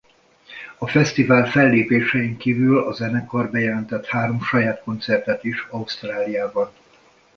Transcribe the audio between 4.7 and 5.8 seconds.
koncertet is